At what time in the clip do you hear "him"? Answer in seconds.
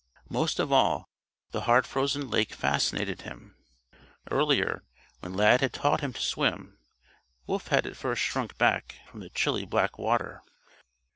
3.21-3.55, 6.01-6.11